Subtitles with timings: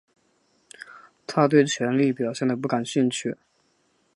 [1.27, 3.37] 他对权力表现得不感兴趣。